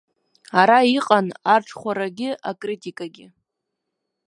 Ара 0.61 0.77
иҟан 0.97 1.27
арҽхәарагьы 1.53 2.29
акритикагьы. 2.49 3.27